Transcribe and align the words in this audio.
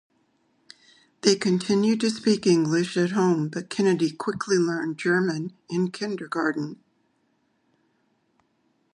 They 1.21 1.35
continued 1.35 1.99
to 2.01 2.09
speak 2.09 2.47
English 2.47 2.97
at 2.97 3.11
home 3.11 3.49
but 3.49 3.69
Kennedy 3.69 4.09
quickly 4.09 4.57
learned 4.57 4.97
German 4.97 5.55
in 5.69 5.91
Kindergarten. 5.91 6.81